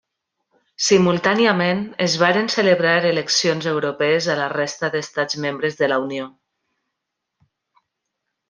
Simultàniament, 0.83 1.83
es 2.05 2.15
varen 2.21 2.49
celebrar 2.55 2.95
eleccions 3.11 3.69
europees 3.73 4.31
a 4.37 4.41
la 4.41 4.49
resta 4.57 4.91
d'estats 4.97 5.41
membres 5.47 5.81
de 5.83 5.91
la 5.95 6.01
Unió. 6.11 6.27